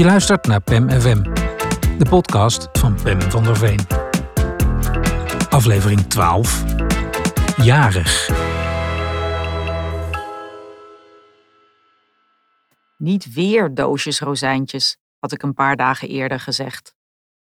Je 0.00 0.06
luistert 0.06 0.46
naar 0.46 0.60
PEM 0.60 0.90
FM, 0.90 1.22
de 1.98 2.06
podcast 2.08 2.68
van 2.72 3.02
Pem 3.02 3.20
van 3.20 3.44
der 3.44 3.56
Veen. 3.56 3.80
Aflevering 5.48 6.00
12. 6.00 6.64
Jarig. 7.56 8.28
Niet 12.98 13.32
weer 13.32 13.74
doosjes 13.74 14.20
rozijntjes, 14.20 14.96
had 15.18 15.32
ik 15.32 15.42
een 15.42 15.54
paar 15.54 15.76
dagen 15.76 16.08
eerder 16.08 16.40
gezegd. 16.40 16.94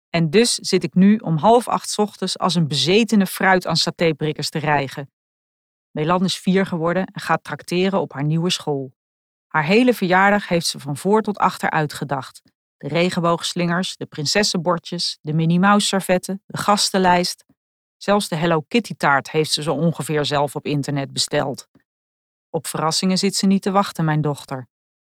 En 0.10 0.30
dus 0.30 0.54
zit 0.54 0.84
ik 0.84 0.94
nu 0.94 1.18
om 1.18 1.38
half 1.38 1.68
acht 1.68 1.98
ochtends 1.98 2.38
als 2.38 2.56
een 2.56 2.68
bezetene 2.68 3.26
fruit 3.26 3.68
aan 3.68 3.78
satéprikkers 3.78 4.50
te 4.50 4.60
rijgen. 4.60 5.12
Melan 5.92 6.24
is 6.24 6.38
vier 6.38 6.66
geworden 6.66 7.06
en 7.06 7.22
gaat 7.22 7.44
trakteren 7.44 8.00
op 8.00 8.14
haar 8.14 8.24
nieuwe 8.24 8.50
school. 8.50 8.98
Haar 9.50 9.64
hele 9.64 9.94
verjaardag 9.94 10.48
heeft 10.48 10.66
ze 10.66 10.80
van 10.80 10.98
voor 10.98 11.22
tot 11.22 11.38
achter 11.38 11.70
uitgedacht. 11.70 12.42
De 12.78 12.88
regenboogslingers, 12.88 13.98
de 13.98 14.06
prinsessenbordjes, 14.06 15.20
de 15.22 15.34
Minnie 15.34 15.80
servetten, 15.80 16.44
de 16.46 16.58
gastenlijst. 16.58 17.46
Zelfs 17.98 18.28
de 18.28 18.36
Hello 18.36 18.62
Kitty 18.68 18.94
taart 18.94 19.32
heeft 19.32 19.52
ze 19.52 19.62
zo 19.62 19.74
ongeveer 19.74 20.26
zelf 20.26 20.56
op 20.56 20.66
internet 20.66 21.14
besteld. 21.14 21.68
Op 22.50 22.68
verrassingen 22.68 23.18
zit 23.18 23.36
ze 23.36 23.46
niet 23.46 23.62
te 23.62 23.72
wachten, 23.72 24.06
mijn 24.06 24.22
dochter. 24.22 24.68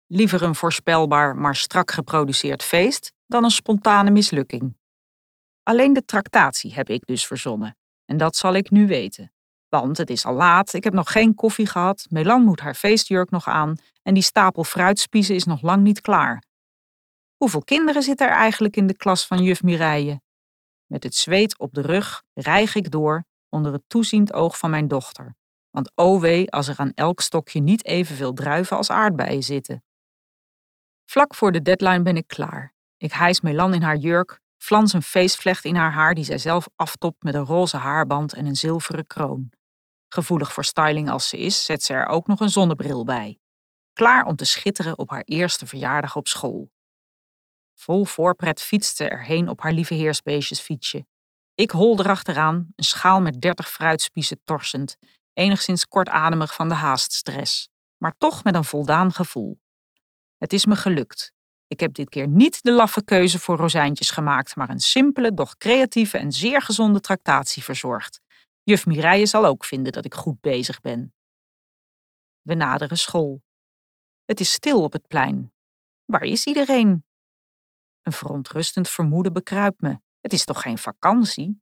Liever 0.07 0.41
een 0.41 0.55
voorspelbaar, 0.55 1.35
maar 1.35 1.55
strak 1.55 1.91
geproduceerd 1.91 2.63
feest 2.63 3.13
dan 3.27 3.43
een 3.43 3.49
spontane 3.49 4.11
mislukking. 4.11 4.77
Alleen 5.63 5.93
de 5.93 6.05
tractatie 6.05 6.73
heb 6.73 6.89
ik 6.89 7.05
dus 7.05 7.27
verzonnen. 7.27 7.77
En 8.05 8.17
dat 8.17 8.35
zal 8.35 8.53
ik 8.53 8.69
nu 8.69 8.87
weten. 8.87 9.34
Want 9.81 9.97
het 9.97 10.09
is 10.09 10.25
al 10.25 10.33
laat, 10.33 10.73
ik 10.73 10.83
heb 10.83 10.93
nog 10.93 11.11
geen 11.11 11.35
koffie 11.35 11.67
gehad, 11.67 12.05
Melan 12.09 12.43
moet 12.43 12.59
haar 12.59 12.75
feestjurk 12.75 13.29
nog 13.29 13.47
aan 13.47 13.77
en 14.03 14.13
die 14.13 14.23
stapel 14.23 14.63
fruitspiezen 14.63 15.35
is 15.35 15.43
nog 15.43 15.61
lang 15.61 15.83
niet 15.83 16.01
klaar. 16.01 16.43
Hoeveel 17.37 17.63
kinderen 17.63 18.03
zitten 18.03 18.27
er 18.27 18.35
eigenlijk 18.35 18.75
in 18.75 18.87
de 18.87 18.95
klas 18.95 19.27
van 19.27 19.43
juf 19.43 19.63
Mireille? 19.63 20.21
Met 20.85 21.03
het 21.03 21.15
zweet 21.15 21.59
op 21.59 21.73
de 21.73 21.81
rug 21.81 22.23
rijg 22.33 22.75
ik 22.75 22.91
door 22.91 23.25
onder 23.49 23.73
het 23.73 23.83
toeziend 23.87 24.33
oog 24.33 24.57
van 24.57 24.69
mijn 24.69 24.87
dochter. 24.87 25.35
Want 25.69 25.91
o 25.95 26.19
wee 26.19 26.51
als 26.51 26.67
er 26.67 26.77
aan 26.77 26.91
elk 26.93 27.21
stokje 27.21 27.59
niet 27.59 27.85
evenveel 27.85 28.33
druiven 28.33 28.77
als 28.77 28.89
aardbeien 28.89 29.43
zitten. 29.43 29.83
Vlak 31.05 31.35
voor 31.35 31.51
de 31.51 31.61
deadline 31.61 32.01
ben 32.01 32.17
ik 32.17 32.27
klaar. 32.27 32.73
Ik 32.97 33.11
hijs 33.11 33.41
Melan 33.41 33.73
in 33.73 33.81
haar 33.81 33.97
jurk, 33.97 34.39
flans 34.57 34.93
een 34.93 35.01
feestvlecht 35.01 35.65
in 35.65 35.75
haar 35.75 35.91
haar 35.91 36.13
die 36.13 36.23
zij 36.23 36.37
zelf 36.37 36.67
aftopt 36.75 37.23
met 37.23 37.33
een 37.33 37.45
roze 37.45 37.77
haarband 37.77 38.33
en 38.33 38.45
een 38.45 38.55
zilveren 38.55 39.07
kroon. 39.07 39.51
Gevoelig 40.15 40.53
voor 40.53 40.65
styling 40.65 41.09
als 41.09 41.29
ze 41.29 41.37
is, 41.37 41.65
zet 41.65 41.83
ze 41.83 41.93
er 41.93 42.05
ook 42.05 42.27
nog 42.27 42.39
een 42.39 42.49
zonnebril 42.49 43.03
bij. 43.03 43.39
Klaar 43.93 44.25
om 44.25 44.35
te 44.35 44.45
schitteren 44.45 44.97
op 44.97 45.09
haar 45.09 45.21
eerste 45.21 45.65
verjaardag 45.67 46.15
op 46.15 46.27
school. 46.27 46.71
Vol 47.73 48.05
voorpret 48.05 48.61
fietst 48.61 48.95
ze 48.95 49.09
erheen 49.09 49.49
op 49.49 49.61
haar 49.61 49.71
lieve 49.71 49.93
heersbeestjesfietsje. 49.93 51.05
Ik 51.55 51.71
hol 51.71 51.99
erachteraan, 51.99 52.67
een 52.75 52.83
schaal 52.83 53.21
met 53.21 53.41
dertig 53.41 53.69
fruitspiezen 53.69 54.41
torsend, 54.43 54.97
enigszins 55.33 55.87
kortademig 55.87 56.53
van 56.53 56.69
de 56.69 56.75
haaststress, 56.75 57.69
maar 57.97 58.15
toch 58.17 58.43
met 58.43 58.55
een 58.55 58.63
voldaan 58.63 59.13
gevoel. 59.13 59.59
Het 60.37 60.53
is 60.53 60.65
me 60.65 60.75
gelukt. 60.75 61.33
Ik 61.67 61.79
heb 61.79 61.93
dit 61.93 62.09
keer 62.09 62.27
niet 62.27 62.63
de 62.63 62.71
laffe 62.71 63.03
keuze 63.03 63.39
voor 63.39 63.57
rozijntjes 63.57 64.11
gemaakt, 64.11 64.55
maar 64.55 64.69
een 64.69 64.79
simpele, 64.79 65.33
doch 65.33 65.57
creatieve 65.57 66.17
en 66.17 66.31
zeer 66.31 66.61
gezonde 66.61 66.99
tractatie 66.99 67.63
verzorgd. 67.63 68.23
Juf 68.67 68.85
Mireille 68.85 69.25
zal 69.25 69.45
ook 69.45 69.65
vinden 69.65 69.91
dat 69.91 70.05
ik 70.05 70.13
goed 70.13 70.41
bezig 70.41 70.81
ben. 70.81 71.13
We 72.41 72.53
naderen 72.53 72.97
school. 72.97 73.43
Het 74.23 74.39
is 74.39 74.51
stil 74.51 74.83
op 74.83 74.93
het 74.93 75.07
plein. 75.07 75.53
Waar 76.05 76.23
is 76.23 76.45
iedereen? 76.45 77.05
Een 78.01 78.11
verontrustend 78.11 78.89
vermoeden 78.89 79.33
bekruipt 79.33 79.81
me. 79.81 79.99
Het 80.19 80.33
is 80.33 80.45
toch 80.45 80.61
geen 80.61 80.77
vakantie? 80.77 81.61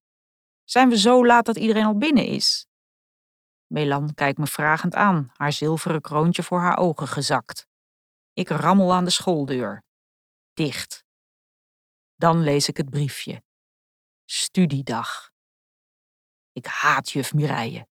Zijn 0.64 0.90
we 0.90 0.98
zo 0.98 1.26
laat 1.26 1.46
dat 1.46 1.58
iedereen 1.58 1.86
al 1.86 1.98
binnen 1.98 2.26
is? 2.26 2.68
Melan 3.66 4.14
kijkt 4.14 4.38
me 4.38 4.48
vragend 4.48 4.96
aan, 4.96 5.32
haar 5.34 5.54
zilveren 5.54 6.02
kroontje 6.02 6.44
voor 6.44 6.60
haar 6.60 6.78
ogen 6.78 7.08
gezakt. 7.08 7.68
Ik 8.34 8.50
rammel 8.50 8.94
aan 8.94 9.06
de 9.06 9.12
schooldeur. 9.12 9.84
Dicht. 10.54 11.04
Dan 12.16 12.44
lees 12.44 12.68
ik 12.68 12.78
het 12.78 12.90
briefje. 12.90 13.44
Studiedag. 14.26 15.33
Ik 16.54 16.66
haat 16.66 17.12
juf 17.12 17.34
Mireille. 17.34 17.88